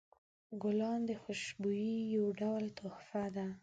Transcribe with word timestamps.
ګلان 0.61 0.99
د 1.09 1.11
خوشبویۍ 1.21 1.95
یو 2.15 2.25
ډول 2.39 2.63
تحفه 2.77 3.23
ده. 3.35 3.47